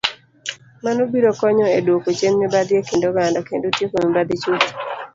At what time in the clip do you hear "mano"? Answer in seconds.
0.85-1.01